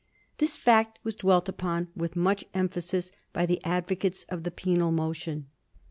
This 0.39 0.57
fact 0.57 0.97
was 1.03 1.13
dwelt 1.13 1.47
upon 1.47 1.89
with 1.95 2.15
much 2.15 2.43
emphasis 2.55 3.11
by 3.33 3.45
the 3.45 3.63
advocates 3.63 4.25
of 4.29 4.41
the 4.41 4.49
penal 4.49 4.91
motion. 4.91 5.45